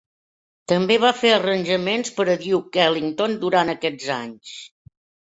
[0.71, 4.55] També va fer arranjaments per a Duke Ellington durant aquests anys.